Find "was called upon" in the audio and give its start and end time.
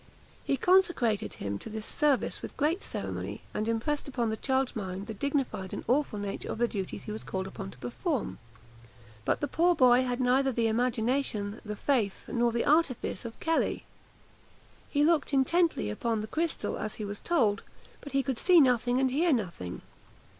7.11-7.69